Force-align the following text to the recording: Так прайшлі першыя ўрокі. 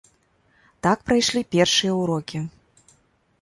Так 0.87 1.03
прайшлі 1.09 1.43
першыя 1.57 1.93
ўрокі. 2.01 2.43